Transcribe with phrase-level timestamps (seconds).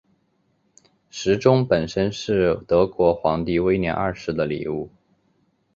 [1.11, 4.89] 时钟本身是是德国皇帝威廉二世的礼物。